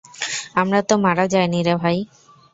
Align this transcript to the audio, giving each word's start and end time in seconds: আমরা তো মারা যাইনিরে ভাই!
আমরা 0.55 0.79
তো 0.81 0.93
মারা 0.97 1.25
যাইনিরে 1.33 1.73
ভাই! 1.81 1.97